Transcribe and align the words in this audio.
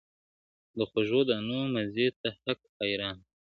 •د 0.77 0.79
خوږو 0.89 1.21
دانو 1.29 1.59
مزې 1.73 2.07
ته 2.19 2.29
هک 2.43 2.59
حیران 2.79 3.17
سو- 3.25 3.33